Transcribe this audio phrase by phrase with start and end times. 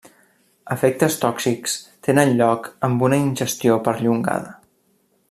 [0.75, 1.75] Efectes tòxics
[2.07, 4.57] tenen lloc amb una ingestió perllongada.